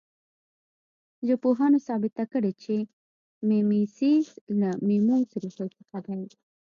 [1.27, 2.75] ژبپوهانو ثابته کړې چې
[3.49, 4.27] میمیسیس
[4.59, 6.37] له میموس ریښې څخه دی